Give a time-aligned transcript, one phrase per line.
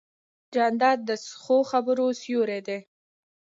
[0.53, 1.11] جانداد د
[1.43, 2.79] ښو خبرو سیوری دی.